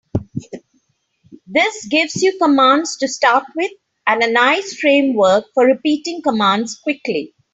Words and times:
This 1.45 1.85
gives 1.85 2.23
you 2.23 2.35
commands 2.41 2.97
to 2.97 3.07
start 3.07 3.43
with 3.55 3.69
and 4.07 4.23
a 4.23 4.31
nice 4.31 4.73
framework 4.79 5.43
for 5.53 5.67
repeating 5.67 6.23
commands 6.23 6.75
quickly. 6.81 7.35